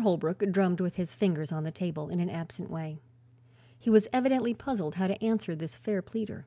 [0.00, 2.98] Holbrook drummed with his fingers on the table, in an absent way.
[3.78, 6.44] He was evidently puzzled how to answer this fair pleader.